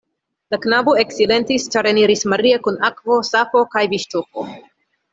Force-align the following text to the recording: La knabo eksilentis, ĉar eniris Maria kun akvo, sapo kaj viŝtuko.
La 0.53 0.57
knabo 0.63 0.95
eksilentis, 1.01 1.69
ĉar 1.77 1.91
eniris 1.91 2.27
Maria 2.35 2.59
kun 2.69 2.83
akvo, 2.91 3.21
sapo 3.31 3.67
kaj 3.77 3.89
viŝtuko. 3.97 4.53